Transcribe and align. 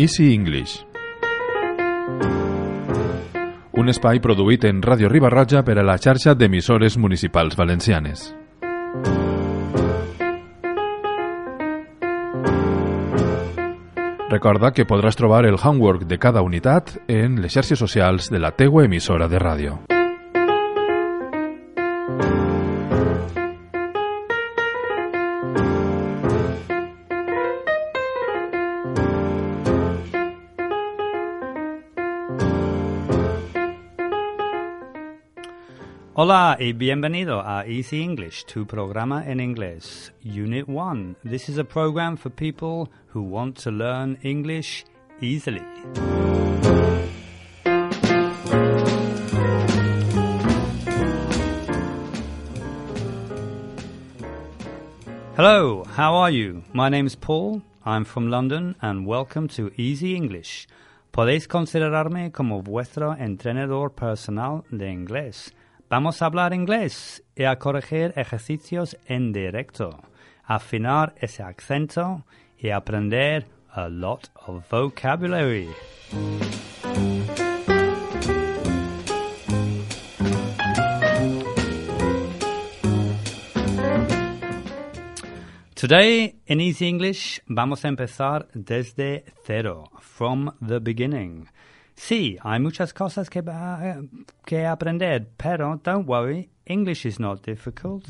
Easy 0.00 0.32
English. 0.32 0.78
Un 3.76 3.92
espai 3.92 4.16
produït 4.24 4.64
en 4.64 4.78
Ràdio 4.80 5.10
Ribarroja 5.12 5.60
per 5.60 5.74
a 5.76 5.84
la 5.84 5.98
xarxa 6.00 6.32
d'emissores 6.32 6.96
municipals 6.96 7.52
valencianes. 7.58 8.30
Recorda 14.32 14.72
que 14.72 14.88
podràs 14.88 15.20
trobar 15.20 15.44
el 15.44 15.60
homework 15.60 16.08
de 16.08 16.16
cada 16.16 16.40
unitat 16.40 16.96
en 17.04 17.42
les 17.44 17.52
xarxes 17.52 17.84
socials 17.84 18.32
de 18.32 18.40
la 18.40 18.56
teua 18.56 18.88
emissora 18.88 19.28
de 19.28 19.36
ràdio. 19.36 19.82
Hola 36.14 36.56
y 36.58 36.72
bienvenido 36.72 37.40
a 37.40 37.64
Easy 37.68 38.02
English, 38.02 38.44
tu 38.44 38.66
programa 38.66 39.22
en 39.24 39.38
inglés. 39.38 40.12
Unit 40.24 40.66
1. 40.66 41.18
This 41.22 41.48
is 41.48 41.56
a 41.56 41.62
program 41.62 42.16
for 42.16 42.30
people 42.30 42.90
who 43.14 43.22
want 43.22 43.56
to 43.62 43.70
learn 43.70 44.18
English 44.24 44.84
easily. 45.20 45.62
Hello, 55.36 55.84
how 55.96 56.16
are 56.16 56.32
you? 56.32 56.64
My 56.72 56.88
name's 56.88 57.14
Paul. 57.14 57.62
I'm 57.86 58.04
from 58.04 58.28
London 58.28 58.74
and 58.82 59.06
welcome 59.06 59.46
to 59.50 59.70
Easy 59.76 60.16
English. 60.16 60.66
Podéis 61.12 61.46
considerarme 61.46 62.32
como 62.32 62.62
vuestro 62.62 63.14
entrenador 63.16 63.92
personal 63.92 64.64
de 64.72 64.90
inglés. 64.90 65.52
Vamos 65.90 66.22
a 66.22 66.26
hablar 66.26 66.54
inglés 66.54 67.24
y 67.34 67.42
a 67.42 67.58
corregir 67.58 68.12
ejercicios 68.14 68.96
en 69.06 69.32
directo, 69.32 70.00
afinar 70.44 71.16
ese 71.16 71.42
acento 71.42 72.24
y 72.56 72.70
aprender 72.70 73.48
a 73.72 73.88
lot 73.88 74.28
of 74.46 74.62
vocabulary. 74.70 75.68
Today, 85.74 86.36
in 86.46 86.60
Easy 86.60 86.86
English, 86.86 87.40
vamos 87.48 87.84
a 87.84 87.88
empezar 87.88 88.46
desde 88.54 89.24
cero, 89.44 89.90
from 89.98 90.52
the 90.64 90.78
beginning. 90.78 91.48
Sí, 92.02 92.38
hay 92.42 92.58
muchas 92.60 92.94
cosas 92.94 93.28
que, 93.28 93.42
que 94.46 94.66
aprender, 94.66 95.28
pero 95.36 95.78
don't 95.84 96.08
worry, 96.08 96.48
English 96.64 97.04
is 97.04 97.20
not 97.20 97.44
difficult. 97.44 98.06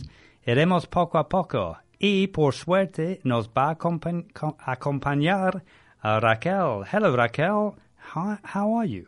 Iremos 0.47 0.87
poco 0.87 1.19
a 1.19 1.29
poco 1.29 1.77
y, 1.99 2.29
por 2.29 2.55
suerte, 2.55 3.21
nos 3.25 3.49
va 3.49 3.71
a 3.71 3.75
acompa- 3.77 4.25
co- 4.33 4.57
acompañar 4.65 5.65
a 6.03 6.21
Raquel. 6.21 6.85
Hello, 6.91 7.17
Raquel. 7.17 7.73
How, 8.15 8.39
how 8.45 8.79
are 8.79 8.87
you? 8.89 9.07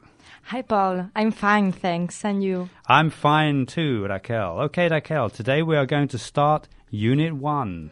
Hi, 0.50 0.62
Paul. 0.62 1.10
I'm 1.14 1.30
fine, 1.30 1.70
thanks. 1.72 2.24
And 2.24 2.42
you? 2.42 2.68
I'm 2.88 3.10
fine 3.10 3.66
too, 3.66 4.04
Raquel. 4.08 4.58
Okay, 4.64 4.88
Raquel, 4.88 5.30
today 5.30 5.62
we 5.62 5.76
are 5.76 5.86
going 5.86 6.08
to 6.08 6.18
start 6.18 6.68
Unit 6.90 7.32
1. 7.34 7.90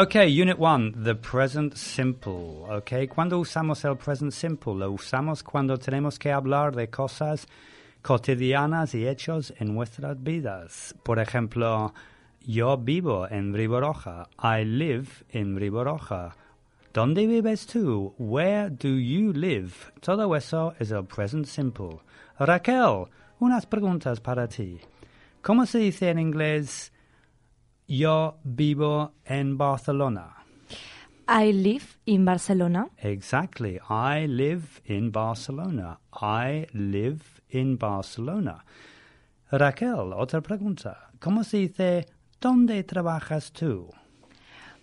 Okay, 0.00 0.28
Unit 0.28 0.60
1, 0.60 1.02
the 1.02 1.16
present 1.16 1.74
simple. 1.74 2.64
Okay, 2.70 3.08
¿cuándo 3.08 3.40
usamos 3.40 3.84
el 3.84 3.96
present 3.96 4.32
simple? 4.32 4.76
Lo 4.76 4.92
usamos 4.92 5.42
cuando 5.42 5.76
tenemos 5.76 6.20
que 6.20 6.30
hablar 6.30 6.72
de 6.76 6.88
cosas 6.88 7.48
cotidianas 8.00 8.94
y 8.94 9.08
hechos 9.08 9.52
en 9.58 9.74
nuestras 9.74 10.22
vidas. 10.22 10.94
Por 11.02 11.18
ejemplo, 11.18 11.92
yo 12.46 12.76
vivo 12.76 13.26
en 13.28 13.52
Ribarroja. 13.52 14.28
I 14.40 14.64
live 14.64 15.08
in 15.32 15.56
Ribarroja. 15.56 16.36
¿Dónde 16.94 17.26
vives 17.26 17.66
tú? 17.66 18.14
Where 18.18 18.70
do 18.70 18.90
you 19.00 19.32
live? 19.32 19.72
Todo 20.00 20.36
eso 20.36 20.74
es 20.78 20.92
el 20.92 21.06
present 21.06 21.46
simple. 21.46 21.98
Raquel, 22.38 23.06
unas 23.40 23.66
preguntas 23.66 24.20
para 24.20 24.46
ti. 24.46 24.78
¿Cómo 25.42 25.66
se 25.66 25.78
dice 25.78 26.10
en 26.10 26.20
inglés 26.20 26.92
yo 27.88 28.36
vivo 28.44 29.12
en 29.24 29.56
Barcelona? 29.56 30.36
I 31.26 31.52
live 31.52 31.98
in 32.06 32.24
Barcelona. 32.24 32.88
Exactly. 33.02 33.80
I 33.88 34.26
live 34.26 34.80
in 34.84 35.10
Barcelona. 35.10 35.98
I 36.12 36.66
live 36.72 37.40
in 37.50 37.76
Barcelona. 37.76 38.64
Raquel, 39.50 40.12
otra 40.12 40.40
pregunta. 40.42 41.10
¿Cómo 41.18 41.44
se 41.44 41.58
dice 41.58 42.06
¿Dónde 42.40 42.84
trabajas 42.84 43.50
tú? 43.52 43.90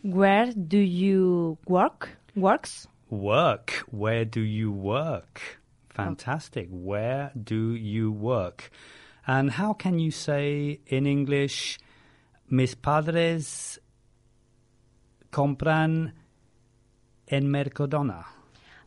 Where 0.03 0.53
do 0.53 0.77
you 0.77 1.57
work? 1.67 2.09
Works? 2.35 2.87
Work. 3.09 3.85
Where 3.91 4.25
do 4.25 4.41
you 4.41 4.71
work? 4.71 5.39
Fantastic. 5.89 6.67
Where 6.69 7.31
do 7.33 7.73
you 7.75 8.11
work? 8.11 8.71
And 9.25 9.51
how 9.51 9.73
can 9.73 9.99
you 9.99 10.11
say 10.11 10.81
in 10.87 11.07
English, 11.07 11.79
mis 12.49 12.75
padres 12.75 13.79
compran 15.31 16.13
en 17.27 17.51
Mercadona? 17.51 18.25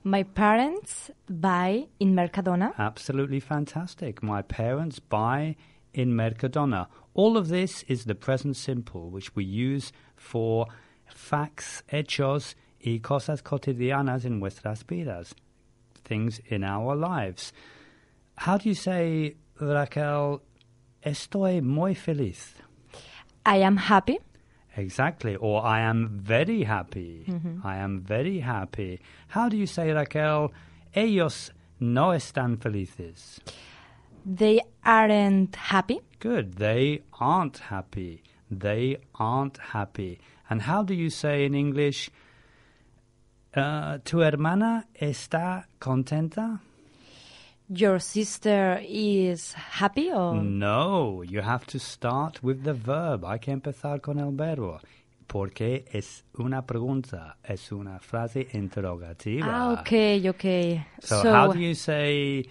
My 0.05 0.23
parents 0.23 1.11
buy 1.29 1.89
in 1.99 2.15
Mercadona. 2.15 2.73
Absolutely 2.79 3.41
fantastic. 3.41 4.23
My 4.23 4.43
parents 4.43 5.01
buy 5.01 5.57
in 5.93 6.13
Mercadona. 6.13 6.87
All 7.15 7.37
of 7.37 7.49
this 7.49 7.83
is 7.89 8.05
the 8.05 8.15
present 8.15 8.57
simple, 8.57 9.11
which 9.11 9.35
we 9.35 9.45
use 9.45 9.93
for 10.17 10.67
facts, 11.07 11.83
hechos 11.93 12.55
y 12.81 13.01
cosas 13.03 13.43
cotidianas 13.43 14.25
en 14.25 14.39
nuestras 14.39 14.85
vidas, 14.85 15.35
things 16.05 16.41
in 16.47 16.63
our 16.63 16.95
lives. 16.95 17.53
How 18.37 18.57
do 18.57 18.69
you 18.69 18.75
say, 18.75 19.35
Raquel, 19.61 20.43
estoy 21.05 21.61
muy 21.61 21.95
feliz? 21.95 22.55
I 23.49 23.57
am 23.69 23.79
happy. 23.79 24.19
Exactly. 24.77 25.35
Or 25.37 25.65
I 25.65 25.81
am 25.81 26.21
very 26.23 26.65
happy. 26.65 27.25
I 27.65 27.79
am 27.79 28.01
very 28.01 28.41
happy. 28.41 29.01
How 29.29 29.49
do 29.49 29.57
you 29.57 29.67
say, 29.67 29.91
Raquel, 29.91 30.53
ellos 30.95 31.51
no 31.81 32.11
están 32.11 32.61
felices? 32.61 33.41
They 34.27 34.61
aren't 34.85 35.57
happy. 35.57 36.01
Good. 36.21 36.57
They 36.57 37.01
aren't 37.19 37.59
happy. 37.59 38.23
They 38.51 38.99
aren't 39.15 39.57
happy. 39.57 40.21
And 40.51 40.61
how 40.63 40.83
do 40.83 40.93
you 40.93 41.09
say 41.09 41.47
in 41.47 41.55
English, 41.55 42.11
uh, 43.57 43.99
tu 44.05 44.19
hermana 44.19 44.85
está 45.01 45.65
contenta? 45.81 46.61
Your 47.69 47.99
sister 47.99 48.81
is 48.83 49.53
happy 49.53 50.11
or 50.11 50.35
No, 50.35 51.23
you 51.23 51.43
have 51.43 51.67
to 51.67 51.79
start 51.79 52.43
with 52.43 52.65
the 52.65 52.73
verb. 52.73 53.25
Hay 53.25 53.39
que 53.39 53.53
empezar 53.53 54.01
con 54.01 54.19
el 54.19 54.33
verbo. 54.33 54.81
Porque 55.27 55.85
es 55.93 56.25
una 56.39 56.63
pregunta, 56.63 57.37
es 57.45 57.71
una 57.71 57.99
frase 57.99 58.49
interrogativa. 58.55 59.47
Ah, 59.47 59.73
okay, 59.81 60.27
okay. 60.29 60.87
So, 61.01 61.23
how 61.23 61.53
do 61.53 61.59
you 61.59 61.75
say, 61.75 62.47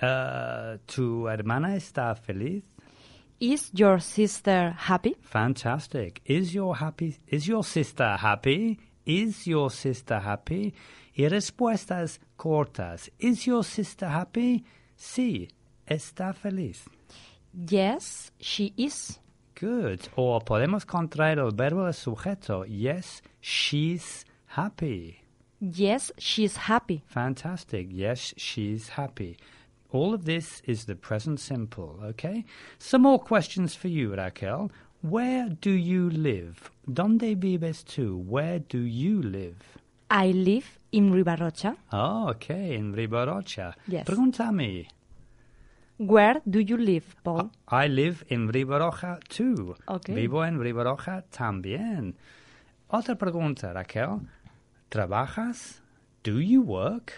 uh, 0.00 0.78
tu 0.86 1.26
hermana 1.28 1.76
está 1.76 2.16
feliz? 2.16 2.62
is 3.42 3.70
your 3.74 3.98
sister 3.98 4.74
happy? 4.78 5.16
Fantastic. 5.22 6.20
Is 6.24 6.54
your 6.54 6.76
happy? 6.76 7.18
Is 7.26 7.48
your 7.48 7.64
sister 7.64 8.16
happy? 8.16 8.78
Is 9.04 9.46
your 9.46 9.70
sister 9.70 10.20
happy? 10.20 10.74
Y 11.14 11.28
respuestas 11.28 12.20
cortas. 12.36 13.10
Is 13.18 13.46
your 13.46 13.64
sister 13.64 14.08
happy? 14.08 14.64
Sí, 14.96 15.48
está 15.86 16.32
feliz. 16.34 16.88
Yes, 17.52 18.32
she 18.38 18.72
is. 18.76 19.18
Good. 19.54 20.08
O 20.16 20.40
podemos 20.40 20.86
contraer 20.86 21.38
el 21.38 21.50
verbo 21.50 21.86
de 21.86 21.92
sujeto. 21.92 22.64
Yes, 22.66 23.22
she's 23.40 24.24
happy. 24.46 25.18
Yes, 25.60 26.10
she's 26.18 26.56
happy. 26.56 27.02
Fantastic. 27.06 27.88
Yes, 27.90 28.34
she's 28.36 28.88
happy. 28.90 29.36
All 29.90 30.14
of 30.14 30.24
this 30.24 30.62
is 30.64 30.86
the 30.86 30.96
present 30.96 31.38
simple, 31.38 32.00
okay? 32.02 32.44
Some 32.78 33.02
more 33.02 33.18
questions 33.18 33.74
for 33.74 33.88
you, 33.88 34.14
Raquel. 34.14 34.70
Where 35.02 35.48
do 35.60 35.70
you 35.70 36.10
live? 36.10 36.70
¿Dónde 36.86 37.34
vives 37.34 37.84
tú? 37.84 38.22
Where 38.24 38.60
do 38.60 38.78
you 38.78 39.20
live? 39.20 39.56
I 40.08 40.32
live 40.32 40.78
in 40.92 41.12
Ribarroja. 41.12 41.76
Oh, 41.90 42.28
okay, 42.28 42.76
in 42.76 42.94
Ribarroja. 42.94 43.74
Yes. 43.88 44.06
Pregúntame. 44.06 44.86
Where 45.98 46.40
do 46.48 46.60
you 46.60 46.76
live, 46.76 47.16
Paul? 47.24 47.50
I 47.66 47.88
live 47.88 48.24
in 48.28 48.48
Ribarroja 48.48 49.18
too. 49.28 49.74
Okay. 49.88 50.14
Vivo 50.14 50.44
en 50.44 50.60
Ribarroja 50.60 51.24
también. 51.30 52.14
Otra 52.88 53.16
pregunta, 53.16 53.72
Raquel. 53.72 54.20
¿Trabajas? 54.88 55.80
Do 56.22 56.40
you 56.40 56.62
work? 56.62 57.12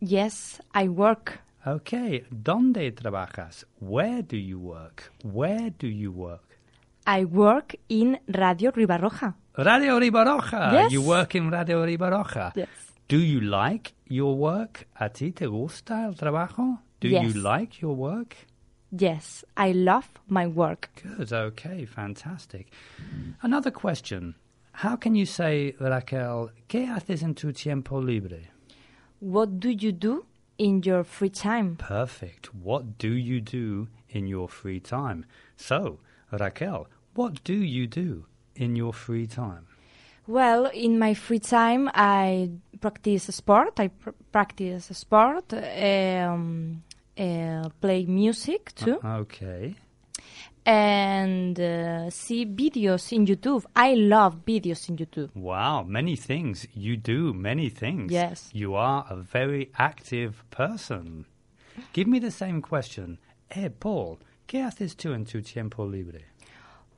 yes, 0.00 0.60
I 0.74 0.88
work. 0.88 1.40
Okay. 1.66 2.24
¿Dónde 2.30 2.90
trabajas? 2.92 3.64
Where 3.80 4.22
do 4.22 4.36
you 4.36 4.58
work? 4.58 5.10
Where 5.22 5.70
do 5.70 5.86
you 5.86 6.12
work? 6.12 6.49
I 7.12 7.24
work 7.24 7.74
in 7.88 8.18
Radio 8.28 8.70
Ribarroja. 8.70 9.34
Radio 9.58 9.98
Ribarroja. 9.98 10.72
Yes. 10.72 10.92
You 10.92 11.02
work 11.02 11.34
in 11.34 11.50
Radio 11.50 11.84
Ribarroja. 11.84 12.52
Yes. 12.54 12.68
Do 13.08 13.18
you 13.18 13.40
like 13.40 13.92
your 14.08 14.36
work? 14.36 14.86
¿A 15.00 15.08
ti 15.08 15.32
te 15.32 15.46
gusta 15.46 16.04
el 16.06 16.14
trabajo? 16.14 16.78
Do 17.00 17.08
Yes. 17.08 17.24
you 17.34 17.40
like 17.42 17.80
your 17.82 17.96
work? 17.96 18.36
Yes, 18.92 19.44
I 19.56 19.72
love 19.72 20.06
my 20.28 20.46
work. 20.46 20.90
Good, 21.02 21.32
okay, 21.32 21.84
fantastic. 21.86 22.68
Another 23.42 23.70
question. 23.72 24.34
How 24.72 24.96
can 24.96 25.14
you 25.16 25.26
say, 25.26 25.74
Raquel, 25.80 26.50
¿qué 26.68 26.86
haces 26.88 27.22
en 27.22 27.34
tu 27.34 27.52
tiempo 27.52 27.98
libre? 28.00 28.50
What 29.20 29.58
do 29.60 29.68
you 29.70 29.90
do 29.92 30.26
in 30.58 30.82
your 30.84 31.02
free 31.04 31.30
time? 31.30 31.76
Perfect. 31.76 32.50
What 32.54 32.98
do 32.98 33.08
you 33.12 33.40
do 33.40 33.88
in 34.08 34.26
your 34.28 34.48
free 34.48 34.80
time? 34.80 35.24
So, 35.56 35.98
Raquel, 36.32 36.86
what 37.14 37.42
do 37.44 37.54
you 37.54 37.86
do 37.86 38.24
in 38.54 38.76
your 38.76 38.92
free 38.92 39.26
time? 39.26 39.66
Well, 40.26 40.66
in 40.66 40.98
my 40.98 41.14
free 41.14 41.40
time, 41.40 41.90
I 41.94 42.50
practice 42.80 43.24
sport. 43.24 43.80
I 43.80 43.88
pr- 43.88 44.10
practice 44.30 44.86
sport, 44.92 45.52
um, 45.52 46.82
uh, 47.18 47.68
play 47.80 48.04
music 48.06 48.72
too, 48.76 48.98
Okay. 49.04 49.74
and 50.66 51.58
uh, 51.58 52.10
see 52.10 52.46
videos 52.46 53.12
in 53.12 53.26
YouTube. 53.26 53.64
I 53.74 53.94
love 53.94 54.44
videos 54.44 54.88
in 54.88 54.96
YouTube. 54.96 55.30
Wow, 55.34 55.82
many 55.82 56.16
things. 56.16 56.66
You 56.74 56.96
do 56.96 57.32
many 57.32 57.68
things. 57.70 58.12
Yes. 58.12 58.50
You 58.52 58.74
are 58.74 59.04
a 59.10 59.16
very 59.16 59.70
active 59.78 60.44
person. 60.50 61.24
Give 61.92 62.06
me 62.06 62.18
the 62.18 62.30
same 62.30 62.60
question. 62.62 63.18
Eh, 63.50 63.68
Paul, 63.70 64.18
¿qué 64.46 64.62
haces 64.62 64.94
tú 64.96 65.12
en 65.14 65.24
tu 65.24 65.40
tiempo 65.42 65.84
libre? 65.84 66.20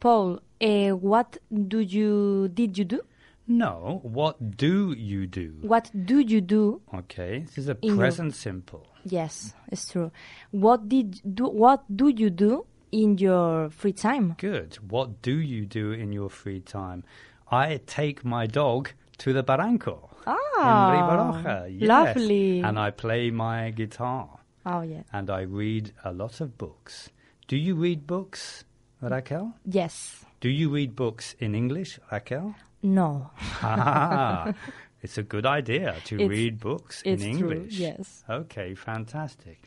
Paul, 0.03 0.41
uh, 0.61 0.91
what 0.99 1.39
do 1.69 1.79
you 1.79 2.49
did 2.49 2.77
you 2.77 2.85
do? 2.85 3.01
No, 3.47 4.01
what 4.03 4.57
do 4.57 4.93
you 4.99 5.27
do? 5.29 5.55
What 5.63 5.91
do 5.95 6.19
you 6.19 6.41
do? 6.41 6.81
Okay, 6.93 7.45
this 7.47 7.59
is 7.59 7.69
a 7.69 7.77
In 7.83 7.91
your- 7.91 7.99
present 7.99 8.35
simple. 8.35 8.83
Yes, 9.05 9.55
it's 9.71 9.87
true. 9.93 10.11
What 10.51 10.89
did 10.89 11.21
do? 11.35 11.47
What 11.47 11.85
do 11.95 12.09
you 12.09 12.31
do 12.31 12.67
in 12.91 13.19
your 13.19 13.71
free 13.71 13.93
time? 13.93 14.35
Good. 14.39 14.75
What 14.91 15.23
do 15.23 15.39
you 15.39 15.67
do 15.67 15.93
in 15.93 16.13
your 16.13 16.31
free 16.31 16.61
time? 16.61 17.05
I 17.51 17.79
take 17.87 18.25
my 18.25 18.47
dog 18.47 18.91
to 19.19 19.33
the 19.33 19.45
barranco 19.45 20.11
in 20.27 20.35
Ah, 20.35 20.91
Ribarroja. 20.95 21.71
Yes. 21.71 21.89
lovely. 21.89 22.61
And 22.61 22.77
I 22.79 22.91
play 22.91 23.31
my 23.31 23.71
guitar 23.71 24.41
Oh 24.67 24.83
yeah. 24.83 25.03
and 25.13 25.31
I 25.31 25.43
read 25.43 25.93
a 26.05 26.13
lot 26.13 26.41
of 26.41 26.59
books. 26.59 27.11
Do 27.49 27.57
you 27.57 27.75
read 27.75 28.07
books, 28.07 28.65
Raquel? 29.03 29.53
Yes. 29.67 30.25
Do 30.41 30.49
you 30.49 30.71
read 30.71 30.95
books 30.95 31.35
in 31.39 31.55
English, 31.55 31.99
Raquel? 32.11 32.55
No. 32.83 33.31
ah, 33.63 34.53
it's 35.03 35.19
a 35.19 35.23
good 35.23 35.47
idea 35.47 35.95
to 36.07 36.15
It's- 36.17 36.29
read 36.31 36.59
books 36.59 37.03
it's 37.05 37.23
in 37.23 37.39
true, 37.39 37.53
English. 37.53 37.79
yes. 37.79 38.25
Okay, 38.29 38.75
fantastic. 38.75 39.61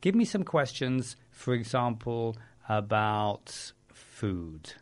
Give 0.00 0.14
me 0.14 0.24
some 0.24 0.44
questions, 0.44 1.16
for 1.30 1.54
example, 1.54 2.36
about 2.68 3.72
food. 3.92 4.72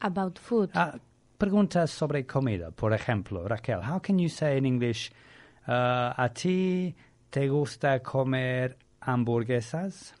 About 0.00 0.38
food. 0.38 0.70
Ah, 0.74 0.94
preguntas 1.38 1.90
sobre 1.90 2.24
comida, 2.26 2.70
por 2.70 2.92
ejemplo, 2.92 3.48
Raquel. 3.48 3.80
How 3.82 3.98
can 4.00 4.18
you 4.18 4.28
say 4.28 4.56
in 4.58 4.64
English, 4.66 5.10
uh, 5.66 6.12
¿a 6.16 6.28
ti 6.34 6.94
te 7.30 7.48
gusta 7.48 8.00
comer 8.00 8.76
hamburguesas? 9.00 10.12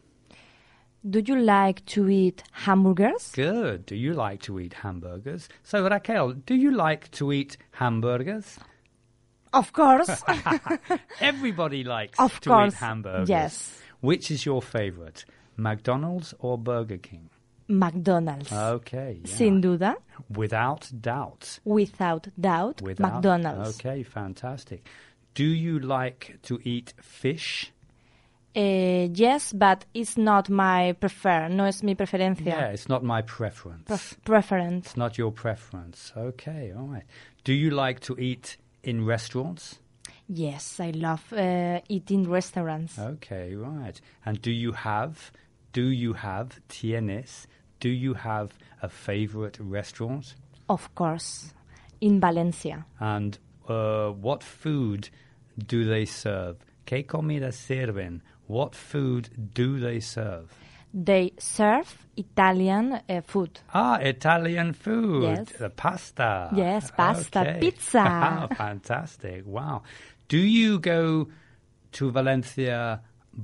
Do 1.08 1.20
you 1.24 1.36
like 1.40 1.84
to 1.86 2.08
eat 2.08 2.44
hamburgers? 2.52 3.32
Good. 3.32 3.86
Do 3.86 3.96
you 3.96 4.12
like 4.14 4.40
to 4.42 4.60
eat 4.60 4.74
hamburgers? 4.74 5.48
So, 5.64 5.88
Raquel, 5.88 6.32
do 6.32 6.54
you 6.54 6.70
like 6.70 7.10
to 7.12 7.32
eat 7.32 7.56
hamburgers? 7.72 8.58
Of 9.52 9.72
course. 9.72 10.22
Everybody 11.20 11.84
likes 11.84 12.18
Of 12.18 12.40
to 12.40 12.50
course, 12.50 12.74
eat 12.74 12.78
hamburgers. 12.78 13.28
yes. 13.28 13.78
Which 14.00 14.30
is 14.30 14.46
your 14.46 14.62
favorite, 14.62 15.24
McDonald's 15.56 16.34
or 16.38 16.56
Burger 16.56 16.98
King? 16.98 17.30
McDonald's. 17.68 18.52
Okay. 18.52 19.20
yeah. 19.24 19.34
Sin 19.36 19.60
duda, 19.62 19.96
Without 20.34 20.90
doubt. 21.00 21.58
without 21.64 22.28
doubt, 22.40 22.80
Without, 22.82 23.14
McDonald's. 23.14 23.78
Okay, 23.80 24.02
fantastic. 24.02 24.86
Do 25.34 25.44
you 25.44 25.78
like 25.78 26.38
to 26.42 26.60
eat 26.64 26.94
fish? 27.00 27.72
Eh, 28.54 29.08
yes, 29.14 29.52
but 29.52 29.86
it's 29.94 30.18
not 30.18 30.50
my 30.50 30.92
prefer. 30.92 31.48
No 31.48 31.64
es 31.64 31.82
mi 31.82 31.94
preferencia. 31.94 32.46
Yeah, 32.46 32.66
it's 32.68 32.88
not 32.88 33.02
my 33.02 33.22
preference. 33.22 33.84
Pref- 33.86 34.16
preference. 34.24 34.86
it's 34.86 34.96
not 34.96 35.16
your 35.16 35.32
preference. 35.32 36.12
Okay, 36.16 36.72
all 36.76 36.86
right. 36.86 37.04
Do 37.44 37.54
you 37.54 37.70
like 37.70 38.00
to 38.00 38.18
eat 38.18 38.58
in 38.82 39.06
restaurants? 39.06 39.78
Yes, 40.28 40.80
I 40.80 40.90
love 40.90 41.32
uh, 41.32 41.80
eating 41.88 42.28
restaurants. 42.28 42.98
Okay, 42.98 43.54
right. 43.54 43.98
And 44.24 44.40
do 44.42 44.50
you 44.50 44.72
have, 44.72 45.32
do 45.72 45.86
you 45.86 46.12
have, 46.12 46.60
tienes, 46.68 47.46
do 47.80 47.88
you 47.88 48.14
have 48.14 48.52
a 48.82 48.88
favorite 48.88 49.58
restaurant? 49.60 50.34
Of 50.68 50.94
course, 50.94 51.52
in 52.00 52.20
Valencia. 52.20 52.84
And 53.00 53.38
uh, 53.68 54.10
what 54.10 54.42
food 54.42 55.08
do 55.66 55.84
they 55.84 56.04
serve? 56.04 56.56
¿Qué 56.86 57.06
comida 57.06 57.52
sirven? 57.52 58.20
What 58.52 58.74
food 58.74 59.24
do 59.54 59.80
they 59.80 60.00
serve? 60.00 60.46
They 60.92 61.32
serve 61.38 61.88
Italian 62.18 63.00
uh, 63.08 63.22
food. 63.22 63.60
Ah, 63.72 63.96
Italian 63.96 64.74
food. 64.74 65.22
Yes. 65.22 65.48
The 65.58 65.70
pasta. 65.70 66.50
Yes, 66.54 66.90
pasta, 66.90 67.40
Okay. 67.40 67.60
pizza. 67.60 68.48
Fantastic. 68.58 69.44
Wow. 69.46 69.82
Do 70.28 70.36
you 70.36 70.78
go 70.80 71.28
to 71.92 72.10
Valencia 72.10 73.00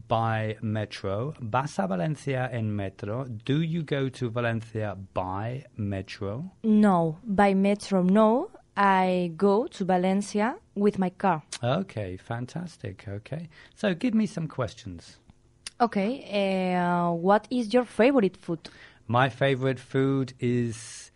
by 0.09 0.57
metro? 0.61 1.33
¿Vas 1.41 1.79
a 1.79 1.87
Valencia 1.87 2.51
en 2.53 2.77
metro? 2.77 3.25
Do 3.25 3.63
you 3.63 3.83
go 3.85 4.11
to 4.11 4.29
Valencia 4.29 4.95
by 5.15 5.65
metro? 5.79 6.53
No, 6.63 7.17
by 7.25 7.55
metro, 7.55 8.03
no. 8.03 8.51
I 8.79 9.33
go 9.37 9.67
to 9.67 9.85
Valencia 9.85 10.55
with 10.77 11.01
my 11.01 11.11
car. 11.11 11.43
Okay, 11.65 12.17
fantastic. 12.17 13.07
Okay. 13.09 13.49
So 13.75 13.93
give 13.93 14.15
me 14.15 14.27
some 14.27 14.47
questions. 14.47 15.17
Okay, 15.81 16.75
uh, 16.77 17.11
what 17.11 17.49
is 17.51 17.75
your 17.75 17.85
favorite 17.85 18.37
food? 18.37 18.69
My 19.09 19.29
favorite 19.29 19.81
food 19.81 20.33
is 20.39 21.11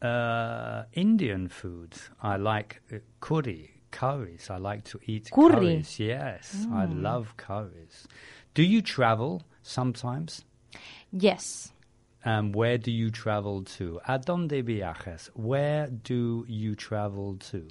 uh, 0.00 0.84
Indian 0.92 1.48
food. 1.48 1.94
I 2.20 2.36
like 2.36 2.80
uh, 2.92 2.96
curry, 3.20 3.80
curries. 3.92 4.50
I 4.50 4.56
like 4.56 4.82
to 4.84 4.98
eat 5.06 5.30
Curry? 5.30 5.52
curries. 5.52 6.00
Yes, 6.00 6.66
I 6.72 6.86
love 6.86 7.36
curries. 7.36 8.08
Do 8.54 8.62
you 8.64 8.82
travel 8.82 9.42
sometimes? 9.62 10.44
Yes. 11.12 11.72
Um, 12.24 12.52
where 12.52 12.78
do 12.78 12.90
you 12.90 13.10
travel 13.10 13.62
to? 13.78 14.00
¿A 14.06 14.18
dónde 14.18 14.62
viajas? 14.62 15.30
Where 15.34 15.88
do 15.88 16.44
you 16.48 16.74
travel 16.74 17.36
to? 17.50 17.66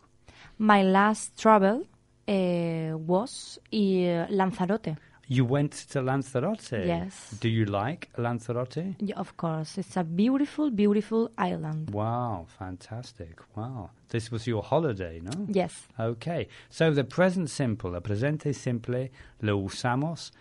My 0.57 0.83
last 0.83 1.37
travel 1.37 1.85
uh, 2.27 2.97
was 2.97 3.59
in 3.71 4.27
Lanzarote. 4.29 4.97
You 5.27 5.45
went 5.45 5.71
to 5.91 6.01
Lanzarote. 6.01 6.85
Yes. 6.85 7.33
Do 7.39 7.47
you 7.47 7.63
like 7.63 8.09
Lanzarote? 8.17 8.95
Yeah, 8.99 9.15
of 9.15 9.37
course, 9.37 9.77
it's 9.77 9.95
a 9.95 10.03
beautiful, 10.03 10.69
beautiful 10.69 11.31
island. 11.37 11.89
Wow, 11.91 12.47
fantastic. 12.59 13.39
Wow. 13.55 13.91
This 14.09 14.29
was 14.29 14.45
your 14.45 14.61
holiday, 14.61 15.21
no? 15.23 15.31
Yes. 15.47 15.87
Okay, 15.97 16.49
so 16.69 16.91
the 16.91 17.05
present 17.05 17.49
simple, 17.49 17.95
el 17.95 18.01
presente 18.01 18.53
simple, 18.53 19.09
lo 19.41 19.57
usamos 19.57 20.31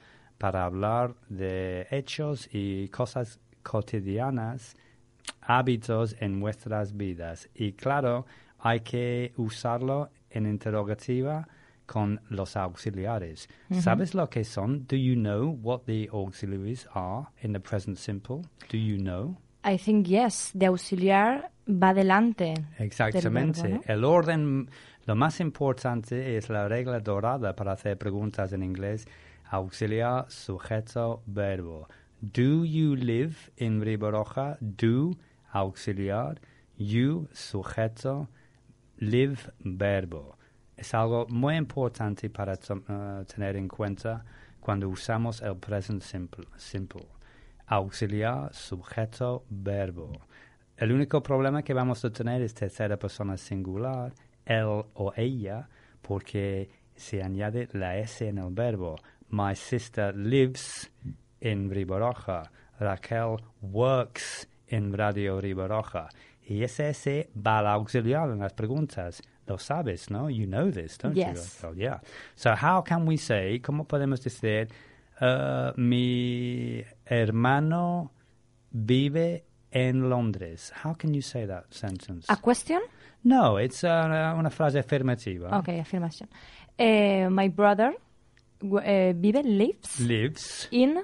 para 0.41 0.65
hablar 0.65 1.15
de 1.29 1.87
hechos 1.93 2.49
y 2.53 2.89
cosas 2.89 3.39
cotidianas, 3.63 4.77
hábitos 5.41 6.17
en 6.21 6.39
nuestras 6.41 6.97
vidas. 6.97 7.49
Y 7.55 7.73
claro, 7.73 8.27
hay 8.59 8.81
que 8.81 9.33
usarlo 9.37 10.11
en 10.31 10.47
interrogativa 10.47 11.49
con 11.87 12.21
los 12.29 12.57
auxiliares. 12.57 13.49
¿Sabes 13.73 14.15
lo 14.15 14.29
que 14.29 14.45
son? 14.45 14.87
Do 14.87 14.97
you 14.97 15.15
know 15.15 15.59
what 15.63 15.81
the 15.87 16.09
auxiliaries 16.13 16.87
are 16.95 17.27
in 17.43 17.53
the 17.53 17.61
present 17.61 17.99
simple? 17.99 18.43
Do 18.71 18.79
you 18.79 18.97
know? 18.97 19.37
I 19.65 19.77
think 19.77 20.07
yes, 20.07 20.53
de 20.55 20.67
auxiliar 20.67 21.51
va 21.67 21.93
delante. 21.93 22.55
Exactamente. 22.79 23.63
Del 23.63 23.73
verbo, 23.73 23.85
El 23.87 24.05
orden, 24.05 24.71
Lo 25.07 25.17
más 25.17 25.41
importante 25.41 26.37
es 26.37 26.49
la 26.51 26.69
regla 26.69 27.01
dorada 27.01 27.57
para 27.57 27.73
hacer 27.73 27.99
preguntas 27.99 28.53
en 28.53 28.63
inglés. 28.63 29.07
Auxiliar, 29.51 30.27
sujeto, 30.29 31.23
verbo. 31.27 31.89
Do 32.23 32.65
you 32.65 32.97
live 32.97 33.51
in 33.57 33.81
Riberoja? 33.81 34.59
Do, 34.61 35.17
auxiliar. 35.55 36.39
You, 36.77 37.29
sujeto. 37.33 38.29
Live, 38.99 39.51
verbo. 39.61 40.37
Es 40.77 40.93
algo 40.93 41.27
muy 41.31 41.57
importante 41.57 42.29
para 42.29 42.55
eh, 42.55 43.25
tener 43.25 43.57
en 43.57 43.69
cuenta 43.69 44.23
cuando 44.61 44.91
usamos 44.91 45.41
el 45.41 45.57
present 45.57 46.03
simple. 46.03 46.47
simple. 46.59 47.07
Auxiliar, 47.67 48.53
sujeto, 48.53 49.45
verbo. 49.49 50.13
El 50.77 50.93
único 50.93 51.23
problema 51.23 51.63
que 51.63 51.73
vamos 51.73 52.05
a 52.05 52.11
tener 52.11 52.43
es 52.43 52.53
tercera 52.53 52.99
persona 52.99 53.39
singular, 53.39 54.13
él 54.45 54.85
o 54.93 55.13
ella, 55.17 55.71
porque 56.03 56.69
se 56.95 57.23
añade 57.23 57.69
la 57.73 57.97
S 57.97 58.29
en 58.29 58.37
el 58.37 58.53
verbo. 58.53 58.97
My 59.31 59.57
sister 59.57 60.15
lives 60.15 60.91
in 61.41 61.71
Riberoja. 61.71 62.51
Raquel 62.79 63.37
works 63.63 64.49
in 64.69 64.93
Radio 64.93 65.41
Riberoja. 65.41 66.09
Y 66.47 66.63
ese 66.65 66.91
S 66.91 67.31
va 67.37 67.59
al 67.59 67.67
auxiliar 67.69 68.31
en 68.31 68.41
las 68.41 68.53
preguntas. 68.55 69.23
Lo 69.47 69.59
sabes, 69.59 70.11
¿no? 70.11 70.29
You 70.31 70.47
know 70.47 70.71
this, 70.71 70.97
don't 70.99 71.15
Yes. 71.17 71.61
you? 71.63 71.69
Raquel? 71.69 71.77
yeah. 71.79 72.01
So 72.35 72.51
how 72.55 72.83
can 72.83 73.07
we 73.07 73.17
say, 73.17 73.61
¿cómo 73.61 73.85
podemos 73.87 74.23
decir, 74.23 74.69
uh, 75.21 75.73
mi 75.77 76.85
hermano 77.05 78.13
vive 78.71 79.45
en 79.73 80.09
Londres? 80.09 80.73
How 80.85 80.95
can 80.95 81.13
you 81.15 81.23
say 81.23 81.47
that 81.47 81.65
sentence? 81.73 82.27
A 82.29 82.37
question? 82.37 82.81
no, 83.23 83.59
it's 83.59 83.85
uh, 83.85 84.35
una 84.39 84.51
frase 84.51 84.79
afirmativa. 84.79 85.59
Okay, 85.59 85.79
affirmation. 85.81 86.29
Eh, 86.79 87.29
my 87.29 87.49
brother 87.49 87.95
eh, 88.83 89.13
vive, 89.17 89.43
lives 89.43 90.01
Lives 90.01 90.69
in, 90.71 90.99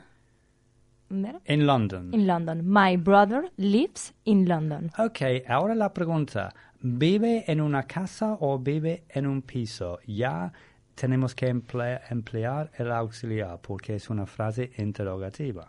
in 1.11 1.67
London. 1.67 2.13
in 2.13 2.27
London. 2.27 2.63
My 2.69 2.97
brother 2.97 3.49
lives 3.59 4.13
in 4.25 4.45
London. 4.47 4.91
Ok, 4.99 5.23
ahora 5.49 5.75
la 5.75 5.93
pregunta, 5.93 6.53
¿vive 6.83 7.45
en 7.47 7.61
una 7.61 7.85
casa 7.85 8.37
o 8.41 8.59
vive 8.59 9.05
en 9.11 9.27
un 9.27 9.43
piso? 9.43 9.99
Ya 10.07 10.53
tenemos 10.95 11.35
que 11.35 11.49
emple- 11.53 12.01
emplear 12.11 12.71
el 12.79 12.91
auxiliar 12.91 13.59
porque 13.61 13.95
es 13.97 14.11
una 14.11 14.27
frase 14.27 14.71
interrogativa. 14.79 15.69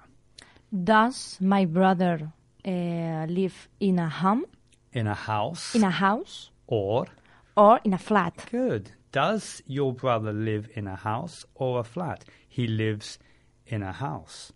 Does 0.72 1.38
my 1.40 1.66
brother 1.66 2.30
eh, 2.64 3.26
live 3.30 3.70
in 3.80 4.00
a 4.00 4.10
home, 4.10 4.46
In 4.94 5.08
a 5.08 5.14
house 5.16 5.76
in 5.76 5.84
a 5.84 5.92
house, 5.92 6.52
or, 6.66 7.08
or 7.56 7.80
in 7.84 7.94
a 7.94 7.98
flat? 7.98 8.34
good, 8.52 8.90
does 9.12 9.62
your 9.68 9.94
brother 9.94 10.34
live 10.34 10.70
in 10.76 10.88
a 10.88 10.96
house 10.96 11.46
or 11.56 11.80
a 11.80 11.84
flat? 11.84 12.26
He 12.50 12.68
lives 12.68 13.20
in 13.68 13.84
a 13.84 13.92
house. 13.94 14.52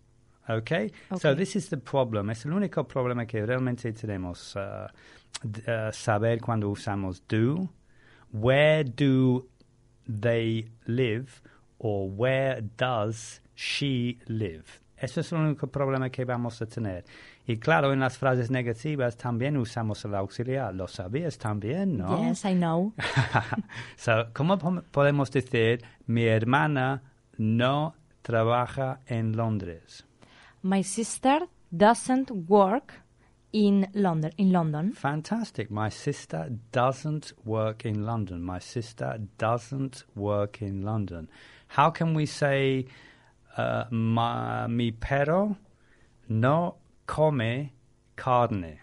Okay? 0.48 0.90
So 1.18 1.30
Okay. 1.30 1.34
this 1.34 1.56
is 1.56 1.68
the 1.68 1.76
problem. 1.78 2.30
Es 2.30 2.44
el 2.44 2.52
único 2.52 2.86
problema 2.86 3.26
que 3.26 3.44
realmente 3.46 3.92
tenemos. 3.92 4.56
uh, 4.56 4.88
uh, 5.44 5.92
saber 5.92 6.40
cuando 6.40 6.68
usamos 6.70 7.22
do. 7.28 7.68
Where 8.32 8.84
do 8.84 9.48
they 10.06 10.70
live? 10.86 11.42
Or 11.78 12.08
where 12.08 12.62
does 12.76 13.40
she 13.54 14.18
live? 14.28 14.64
Ese 14.96 15.20
es 15.20 15.32
el 15.32 15.38
único 15.38 15.66
problema 15.66 16.10
que 16.10 16.24
vamos 16.24 16.62
a 16.62 16.66
tener. 16.66 17.04
Y 17.44 17.56
claro, 17.56 17.92
en 17.92 17.98
las 17.98 18.16
frases 18.18 18.50
negativas 18.52 19.16
también 19.16 19.56
usamos 19.56 20.04
el 20.04 20.14
auxiliar. 20.14 20.72
¿Lo 20.74 20.86
sabías 20.86 21.38
también, 21.38 21.98
no? 21.98 22.22
Yes, 22.28 22.44
I 22.44 22.54
know. 22.54 22.94
so, 23.96 24.26
¿Cómo 24.32 24.56
podemos 24.92 25.30
decir 25.32 25.82
mi 26.06 26.24
hermana 26.26 27.02
no 27.36 27.94
trabaja 28.22 29.00
en 29.06 29.36
Londres? 29.36 30.06
My 30.62 30.82
sister 30.82 31.40
doesn't 31.76 32.30
work 32.30 32.94
in 33.52 33.88
London. 33.94 34.32
In 34.38 34.52
London. 34.52 34.92
Fantastic. 34.92 35.70
My 35.70 35.88
sister 35.88 36.50
doesn't 36.70 37.32
work 37.44 37.84
in 37.84 38.04
London. 38.04 38.42
My 38.42 38.58
sister 38.60 39.18
doesn't 39.38 40.04
work 40.14 40.62
in 40.62 40.82
London. 40.82 41.28
How 41.68 41.90
can 41.90 42.14
we 42.14 42.26
say 42.26 42.86
uh, 43.56 43.84
ma, 43.90 44.66
mi 44.68 44.92
perro 44.92 45.56
no 46.28 46.76
come 47.06 47.70
carne? 48.16 48.78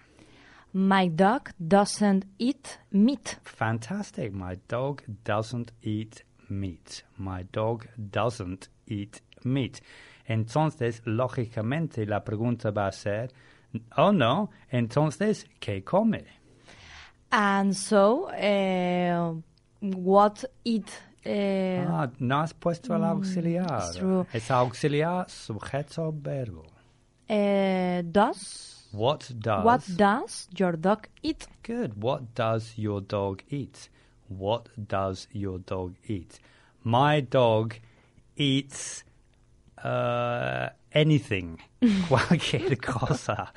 My 0.73 1.07
dog 1.07 1.51
doesn't 1.65 2.25
eat 2.37 2.77
meat. 2.91 3.37
Fantastic. 3.43 4.33
My 4.33 4.57
dog 4.67 5.01
doesn't 5.23 5.71
eat 5.81 6.23
meat. 6.49 7.03
My 7.17 7.43
dog 7.51 7.87
doesn't 8.11 8.67
eat 8.85 9.21
meat. 9.43 9.81
Entonces, 10.29 11.01
lógicamente, 11.05 12.05
la 12.05 12.23
pregunta 12.23 12.69
va 12.71 12.87
a 12.87 12.91
ser, 12.91 13.31
oh 13.97 14.11
no, 14.13 14.51
entonces, 14.69 15.45
¿qué 15.59 15.83
come? 15.83 16.23
And 17.31 17.73
so, 17.73 18.27
uh, 18.29 19.41
what 19.81 20.45
it? 20.63 20.87
Uh, 21.25 21.85
Ah, 21.91 22.09
no 22.19 22.39
has 22.41 22.53
puesto 22.53 22.95
el 22.95 23.03
auxiliar. 23.03 23.81
it's 23.89 23.97
true. 23.97 24.25
Es 24.31 24.49
auxiliar, 24.51 25.29
sujeto, 25.29 26.13
verbo. 26.13 26.63
uh, 27.29 28.01
does 28.03 28.87
What 28.93 29.25
does? 29.39 29.63
what 29.65 29.81
does 29.97 30.47
your 30.55 30.77
dog 30.77 31.07
eat? 31.21 31.47
Good. 31.63 32.01
What 32.01 32.33
does 32.35 32.77
your 32.77 33.01
dog 33.01 33.41
eat? 33.49 33.89
What 34.29 34.69
does 34.77 35.27
your 35.33 35.59
dog 35.59 35.93
eat? 36.07 36.39
My 36.83 37.19
dog 37.21 37.73
eats 38.37 39.03
uh, 39.83 40.69
anything. 40.91 41.59
Cualquier 42.07 42.75
cosa. 42.75 43.51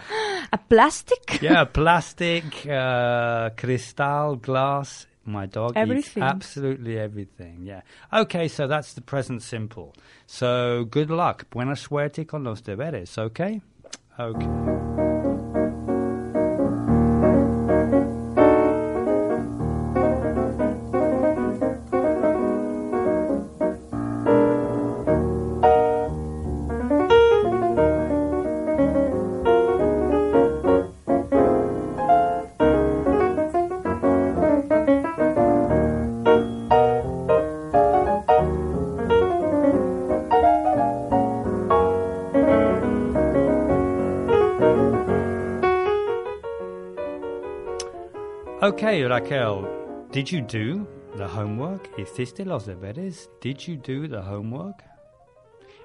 A 0.52 0.58
plastic? 0.58 1.40
Yeah, 1.42 1.64
plastic, 1.72 2.66
uh, 2.66 3.50
crystal, 3.56 4.36
glass. 4.36 5.06
My 5.24 5.46
dog 5.46 5.76
Everything. 5.76 6.22
eats 6.22 6.32
absolutely 6.32 6.98
everything. 6.98 7.60
Yeah. 7.62 7.82
Okay, 8.12 8.48
so 8.48 8.66
that's 8.66 8.94
the 8.94 9.02
present 9.02 9.42
simple. 9.42 9.94
So 10.26 10.84
good 10.90 11.10
luck. 11.10 11.48
Buena 11.50 11.76
suerte 11.76 12.26
con 12.26 12.42
los 12.42 12.62
deberes. 12.62 13.16
Okay. 13.18 13.60
Okay. 14.18 15.11
Okay, 48.62 49.02
Raquel, 49.02 49.66
did 50.12 50.30
you 50.30 50.40
do 50.40 50.86
the 51.16 51.26
homework? 51.26 51.90
¿Hiciste 51.98 52.46
los 52.46 52.64
deberes? 52.64 53.28
Did 53.40 53.66
you 53.66 53.76
do 53.76 54.06
the 54.06 54.22
homework? 54.22 54.84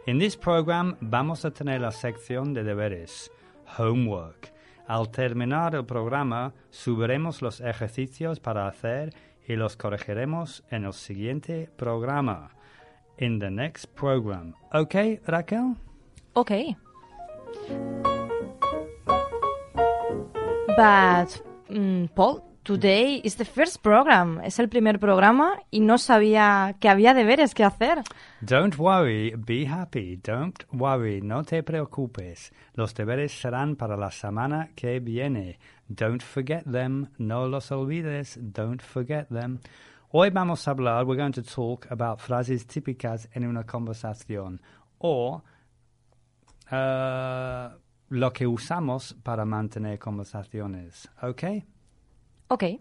En 0.06 0.20
this 0.20 0.36
program 0.36 0.96
vamos 1.02 1.44
a 1.44 1.50
tener 1.50 1.82
la 1.82 1.90
sección 1.90 2.54
de 2.54 2.64
deberes, 2.64 3.32
homework. 3.80 4.52
Al 4.88 5.08
terminar 5.08 5.74
el 5.74 5.86
programa, 5.86 6.54
subiremos 6.70 7.42
los 7.42 7.62
ejercicios 7.62 8.40
para 8.40 8.68
hacer 8.68 9.12
y 9.48 9.56
los 9.56 9.76
corregiremos 9.76 10.62
en 10.70 10.86
el 10.86 10.94
siguiente 10.94 11.72
programa. 11.78 12.52
In 13.18 13.40
the 13.40 13.50
next 13.50 13.88
program. 13.96 14.54
Okay, 14.72 15.20
Raquel? 15.26 15.76
Okay. 16.36 16.78
But, 20.78 21.42
mm, 21.72 22.14
Paul, 22.14 22.44
today 22.68 23.22
is 23.24 23.38
the 23.38 23.46
first 23.46 23.82
program. 23.82 24.42
Es 24.44 24.60
el 24.60 24.68
primer 24.68 25.00
programa 25.00 25.58
y 25.72 25.80
no 25.80 25.98
sabía 25.98 26.76
que 26.82 26.90
había 26.90 27.14
deberes 27.14 27.54
que 27.56 27.64
hacer. 27.64 28.04
Don't 28.42 28.78
worry, 28.78 29.34
be 29.38 29.66
happy. 29.66 30.18
Don't 30.18 30.66
worry, 30.74 31.22
no 31.22 31.44
te 31.44 31.64
preocupes. 31.64 32.52
Los 32.74 32.94
deberes 32.94 33.32
serán 33.32 33.78
para 33.78 33.96
la 33.96 34.12
semana 34.12 34.72
que 34.76 35.00
viene. 35.00 35.60
Don't 35.88 36.22
forget 36.22 36.66
them, 36.66 37.08
no 37.18 37.48
los 37.48 37.72
olvides. 37.72 38.38
Don't 38.42 38.82
forget 38.82 39.30
them. 39.30 39.62
Hoy 40.12 40.30
vamos 40.30 40.68
a 40.68 40.72
hablar, 40.72 41.06
we're 41.06 41.16
going 41.16 41.32
to 41.32 41.44
talk 41.44 41.90
about 41.90 42.20
frases 42.20 42.68
típicas 42.68 43.30
en 43.34 43.48
una 43.48 43.64
conversación 43.64 44.62
o 44.98 45.42
uh, 46.70 47.70
lo 48.10 48.34
que 48.34 48.46
usamos 48.46 49.16
para 49.24 49.46
mantener 49.46 49.98
conversaciones. 50.00 51.10
¿Ok? 51.22 51.44
Okay. 52.50 52.80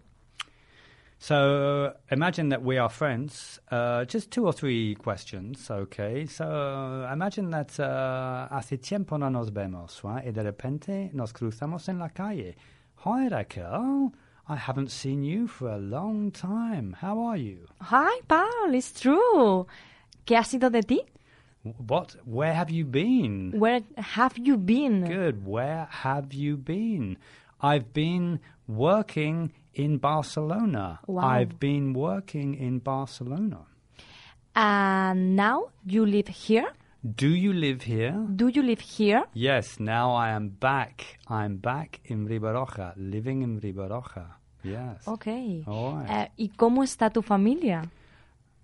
So 1.19 1.93
imagine 2.11 2.49
that 2.49 2.63
we 2.63 2.77
are 2.77 2.89
friends. 2.89 3.59
Uh, 3.71 4.05
just 4.05 4.29
two 4.31 4.45
or 4.45 4.53
three 4.53 4.95
questions, 4.95 5.69
okay? 5.69 6.25
So 6.27 7.07
imagine 7.11 7.49
that 7.51 7.79
uh, 7.79 8.47
hace 8.51 8.77
tiempo 8.79 9.17
no 9.17 9.29
nos 9.29 9.49
vemos, 9.49 10.03
right? 10.03 10.25
Y 10.25 10.31
de 10.31 10.43
repente 10.43 11.11
nos 11.13 11.33
cruzamos 11.33 11.89
en 11.89 11.99
la 11.99 12.09
calle. 12.09 12.55
Hi, 12.97 13.27
Raquel. 13.29 14.11
I 14.47 14.55
haven't 14.55 14.91
seen 14.91 15.23
you 15.23 15.47
for 15.47 15.69
a 15.69 15.77
long 15.77 16.31
time. 16.31 16.95
How 17.01 17.19
are 17.19 17.37
you? 17.37 17.67
Hi, 17.81 18.21
Paul, 18.27 18.73
it's 18.73 18.93
true. 18.93 19.65
¿Qué 20.25 20.37
ha 20.37 20.43
sido 20.43 20.71
de 20.71 20.83
ti? 20.83 21.01
What? 21.63 22.15
Where 22.25 22.53
have 22.53 22.69
you 22.69 22.85
been? 22.85 23.51
Where 23.57 23.81
have 23.97 24.37
you 24.37 24.55
been? 24.55 25.03
Good. 25.05 25.45
Where 25.45 25.87
have 25.89 26.33
you 26.33 26.55
been? 26.57 27.17
I've 27.61 27.93
been 27.93 28.39
working 28.67 29.51
in 29.73 29.97
Barcelona. 29.97 30.99
Wow. 31.07 31.23
I've 31.23 31.59
been 31.59 31.93
working 31.93 32.55
in 32.55 32.79
Barcelona. 32.79 33.65
And 34.55 35.35
now 35.35 35.69
you 35.85 36.05
live 36.05 36.27
here? 36.27 36.67
Do 37.03 37.29
you 37.29 37.53
live 37.53 37.83
here? 37.83 38.25
Do 38.35 38.47
you 38.47 38.63
live 38.63 38.81
here? 38.81 39.23
Yes, 39.33 39.79
now 39.79 40.15
I 40.15 40.31
am 40.31 40.49
back. 40.49 41.19
I'm 41.27 41.57
back 41.57 42.01
in 42.05 42.27
Ribarroja, 42.27 42.93
living 42.97 43.43
in 43.43 43.59
Ribarroja. 43.61 44.25
Yes. 44.63 45.07
Okay. 45.07 45.63
All 45.67 45.97
right. 45.97 46.09
Eh, 46.09 46.31
¿Y 46.37 46.49
cómo 46.49 46.83
está 46.83 47.09
tu 47.11 47.21
familia? 47.21 47.83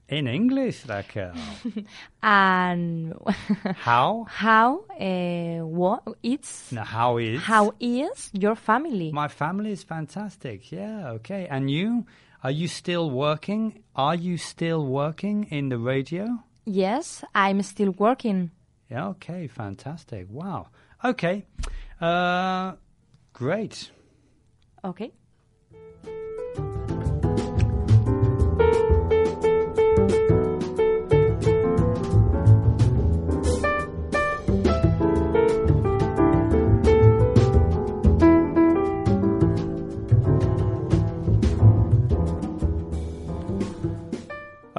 In 0.09 0.27
English, 0.27 0.85
Raquel. 0.85 1.33
And 2.21 3.13
how? 3.77 4.25
how 4.29 4.83
eh, 4.99 5.59
what 5.61 6.03
it's 6.21 6.71
No, 6.71 6.83
how 6.83 7.17
is? 7.17 7.41
how 7.41 7.73
is 7.79 8.29
your 8.33 8.55
family? 8.55 9.11
My 9.11 9.27
family 9.27 9.71
is 9.71 9.83
fantastic. 9.83 10.71
Yeah, 10.71 11.11
okay. 11.17 11.47
And 11.49 11.69
you? 11.71 12.05
Are 12.43 12.51
you 12.51 12.67
still 12.67 13.09
working? 13.09 13.83
Are 13.95 14.15
you 14.15 14.37
still 14.37 14.85
working 14.85 15.45
in 15.51 15.69
the 15.69 15.77
radio? 15.77 16.27
yes, 16.65 17.23
I'm 17.35 17.61
still 17.61 17.91
working. 17.97 18.51
Yeah, 18.89 19.07
okay, 19.09 19.47
fantastic. 19.47 20.27
Wow. 20.29 20.67
Okay. 21.03 21.45
Uh, 21.99 22.73
great. 23.33 23.91
Okay. 24.83 25.11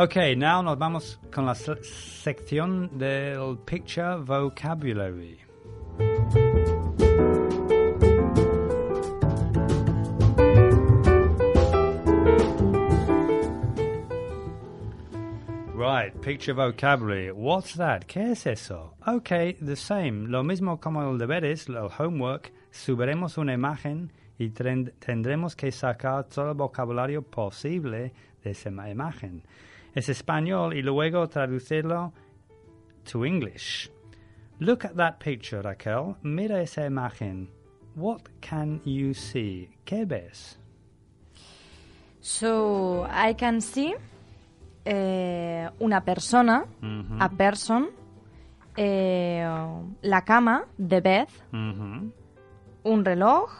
Okay, 0.04 0.34
now 0.36 0.60
nos 0.60 0.76
vamos 0.78 1.18
con 1.32 1.46
la 1.46 1.54
se- 1.54 1.82
sección 1.82 2.90
del 2.98 3.56
picture 3.64 4.16
vocabulary. 4.18 5.38
Right, 15.74 16.12
picture 16.22 16.54
vocabulary. 16.54 17.30
What's 17.32 17.74
that? 17.74 18.06
¿Qué 18.06 18.30
es 18.32 18.46
eso? 18.46 18.94
Okay, 19.06 19.54
the 19.60 19.76
same. 19.76 20.28
Lo 20.28 20.42
mismo 20.42 20.80
como 20.80 21.02
el 21.02 21.18
deberes, 21.18 21.68
el 21.68 21.88
homework. 21.98 22.52
Subiremos 22.70 23.38
una 23.38 23.52
imagen 23.54 24.12
y 24.38 24.50
tendremos 24.50 25.54
que 25.56 25.70
sacar 25.72 26.24
todo 26.28 26.50
el 26.50 26.56
vocabulario 26.56 27.22
posible 27.22 28.12
de 28.42 28.50
esa 28.50 28.70
ma- 28.70 28.88
imagen. 28.90 29.42
Es 29.94 30.08
español 30.08 30.74
y 30.74 30.82
luego 30.82 31.28
traducirlo 31.28 32.12
to 33.10 33.24
English. 33.24 33.90
Look 34.58 34.84
at 34.84 34.94
that 34.96 35.18
picture, 35.18 35.62
Raquel. 35.62 36.16
Mira 36.22 36.60
esa 36.62 36.86
imagen. 36.86 37.48
What 37.96 38.22
can 38.40 38.80
you 38.84 39.14
see? 39.14 39.68
¿Qué 39.84 40.04
ves? 40.04 40.58
So 42.20 43.06
I 43.10 43.34
can 43.34 43.60
see 43.60 43.94
eh, 44.84 45.68
una 45.80 46.00
persona, 46.04 46.64
a 47.20 47.28
person, 47.28 47.90
eh, 48.76 49.46
la 50.02 50.20
cama, 50.22 50.64
the 50.78 51.00
bed, 51.00 51.28
Mm-hmm. 51.52 52.10
un 52.84 53.04
reloj, 53.04 53.50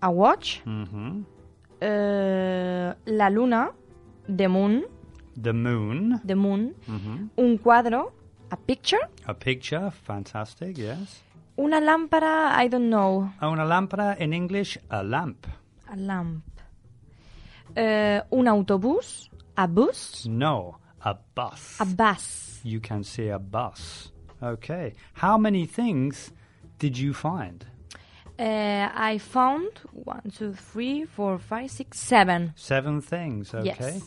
a 0.00 0.08
watch, 0.08 0.60
Mm-hmm. 0.64 1.22
eh, 1.80 2.94
la 3.06 3.28
luna, 3.30 3.70
the 4.28 4.48
moon, 4.48 4.84
The 5.36 5.52
moon. 5.52 6.20
the 6.24 6.34
moon, 6.36 6.74
Mm-hmm. 6.88 7.28
un 7.38 7.58
cuadro, 7.58 8.12
a 8.50 8.56
picture, 8.56 9.08
A 9.26 9.34
picture. 9.34 9.90
Fantastic, 9.90 10.76
yes. 10.78 11.22
una 11.58 11.80
lámpara, 11.80 12.54
I 12.62 12.68
don't 12.68 12.88
know, 12.88 13.30
Oh, 13.42 13.50
Una 13.50 13.64
lámpara, 13.64 14.16
in 14.18 14.32
English, 14.32 14.78
a 14.90 15.02
lamp. 15.02 15.46
a 15.88 15.96
lamp, 15.96 16.42
Eh, 17.76 18.22
un 18.30 18.46
autobús, 18.48 19.28
a 19.56 19.66
bus, 19.66 20.26
No, 20.28 20.78
a 21.00 21.14
bus. 21.34 21.80
a 21.80 21.84
bus. 21.84 22.60
you 22.64 22.80
can 22.80 23.02
see 23.02 23.28
a 23.30 23.38
bus. 23.38 24.12
Okay. 24.42 24.94
How 25.14 25.38
many 25.38 25.66
things 25.66 26.30
did 26.78 26.96
you 26.98 27.12
find? 27.12 27.64
Eh, 28.38 28.88
I 28.94 29.18
found 29.18 29.70
one, 29.92 30.30
two, 30.36 30.52
three, 30.54 31.04
four, 31.06 31.38
five, 31.38 31.68
six, 31.70 31.98
seven. 31.98 32.52
Seven 32.56 33.00
things, 33.00 33.54
okay? 33.54 33.64
Yes. 33.94 34.02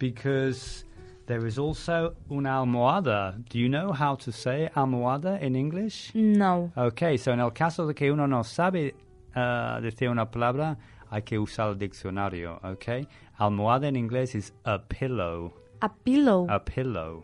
Because 0.00 0.84
there 1.26 1.46
is 1.46 1.58
also 1.58 2.14
una 2.30 2.48
almohada. 2.64 3.36
Do 3.50 3.58
you 3.60 3.68
know 3.68 3.92
how 3.92 4.16
to 4.16 4.32
say 4.32 4.68
almohada 4.74 5.40
in 5.40 5.54
English? 5.54 6.10
No. 6.14 6.72
Okay, 6.76 7.16
so 7.18 7.30
en 7.32 7.38
el 7.40 7.50
caso 7.52 7.86
de 7.86 7.94
que 7.94 8.10
uno 8.10 8.26
no 8.26 8.42
sabe 8.42 8.94
uh, 9.36 9.80
decir 9.80 10.10
una 10.10 10.26
palabra, 10.26 10.76
hay 11.12 11.20
que 11.22 11.38
usar 11.38 11.68
el 11.68 11.74
diccionario, 11.78 12.58
okay? 12.64 13.06
Almohada 13.38 13.84
in 13.88 13.94
English 13.96 14.34
is 14.34 14.52
a 14.64 14.78
pillow. 14.78 15.52
A 15.82 15.88
pillow. 15.88 16.46
A 16.48 16.58
pillow, 16.58 17.22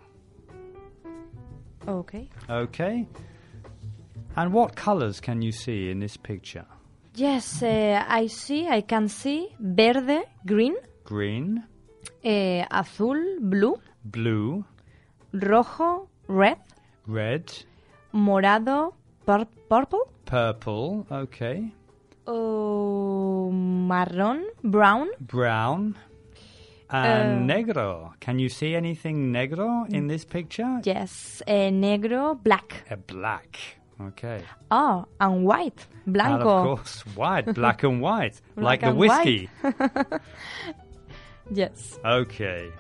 Okay. 1.89 2.29
okay? 2.51 3.07
And 4.37 4.53
what 4.53 4.75
colors 4.77 5.21
can 5.21 5.41
you 5.41 5.53
see 5.53 5.91
in 5.91 6.01
this 6.01 6.17
picture? 6.17 6.67
Yes, 7.15 7.63
eh, 7.63 8.03
I 8.07 8.27
see, 8.27 8.67
I 8.69 8.83
can 8.83 9.09
see 9.09 9.49
verde, 9.59 10.23
green, 10.45 10.75
Green, 11.05 11.63
eh, 12.23 12.65
azul, 12.71 13.39
blue, 13.41 13.77
blue, 14.05 14.65
rojo, 15.33 16.09
red, 16.29 16.59
red, 17.07 17.45
morado, 18.13 18.95
pur- 19.25 19.47
purple, 19.69 20.05
purple, 20.25 21.07
okay, 21.11 21.71
oh, 22.27 23.51
marrón, 23.53 24.43
brown, 24.63 25.09
brown, 25.21 25.95
and 26.91 27.51
Uh, 27.51 27.55
negro. 27.55 28.13
Can 28.21 28.39
you 28.39 28.49
see 28.49 28.75
anything 28.77 29.33
negro 29.33 29.87
in 29.93 30.07
this 30.09 30.25
picture? 30.25 30.81
yes, 30.85 31.43
eh, 31.47 31.71
negro, 31.71 32.35
black. 32.43 32.85
Uh, 32.91 32.97
black. 33.07 33.59
Okay. 33.99 34.43
Oh, 34.71 35.07
and 35.19 35.45
white, 35.47 35.87
And 36.05 36.13
blanco. 36.13 36.49
of 36.51 36.65
course, 36.67 37.01
white, 37.17 37.55
black 37.55 37.83
and 37.83 38.03
white, 38.03 38.41
like 38.57 38.81
the 38.83 38.89
and 38.91 38.99
whiskey. 38.99 39.49
Yes. 41.51 41.99
Okay. 42.05 42.71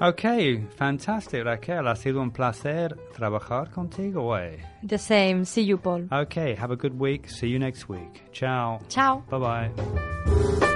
Okay, 0.00 0.64
fantastic, 0.76 1.44
Raquel. 1.44 1.88
Ha 1.88 1.96
sido 1.96 2.22
un 2.22 2.30
placer 2.30 2.96
trabajar 3.12 3.70
contigo 3.70 4.28
hoy. 4.28 4.60
The 4.86 4.96
same. 4.96 5.44
See 5.44 5.64
you, 5.64 5.76
Paul. 5.76 6.06
Okay, 6.12 6.54
have 6.54 6.70
a 6.70 6.76
good 6.76 6.96
week. 6.96 7.28
See 7.28 7.48
you 7.48 7.58
next 7.58 7.88
week. 7.88 8.22
Ciao. 8.32 8.80
Ciao. 8.88 9.24
Bye 9.28 9.70
bye. 9.72 10.74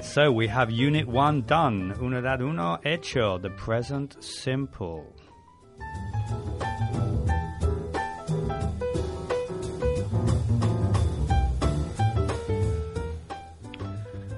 Right, 0.00 0.06
so 0.06 0.32
we 0.32 0.46
have 0.46 0.70
Unit 0.70 1.06
1 1.06 1.42
done. 1.42 1.92
Unidad 2.00 2.40
uno 2.40 2.78
hecho, 2.82 3.36
the 3.36 3.50
present 3.50 4.16
simple. 4.24 5.04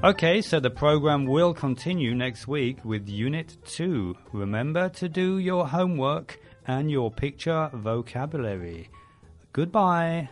Okay, 0.03 0.43
so 0.43 0.59
the 0.59 0.69
program 0.69 1.27
will 1.27 1.55
continue 1.55 2.13
next 2.13 2.49
week 2.49 2.85
with 2.85 3.09
Unit 3.09 3.57
2. 3.65 4.17
Remember 4.33 4.89
to 4.89 5.09
do 5.09 5.39
your 5.39 5.69
homework 5.69 6.41
and 6.67 6.91
your 6.91 7.13
picture 7.13 7.71
vocabulary. 7.73 8.91
Goodbye. 9.53 10.29